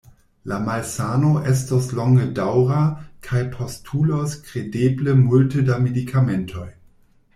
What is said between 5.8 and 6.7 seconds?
medikamentoj.